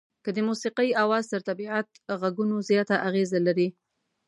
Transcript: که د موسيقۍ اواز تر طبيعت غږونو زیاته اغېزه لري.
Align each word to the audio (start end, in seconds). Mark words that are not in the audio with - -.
که 0.23 0.29
د 0.33 0.37
موسيقۍ 0.47 0.89
اواز 1.03 1.23
تر 1.31 1.41
طبيعت 1.49 1.87
غږونو 2.21 2.55
زیاته 2.69 2.95
اغېزه 3.07 3.39
لري. 3.47 3.67